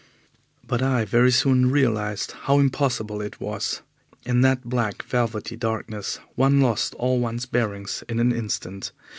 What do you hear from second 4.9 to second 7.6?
velvety darkness one lost all one's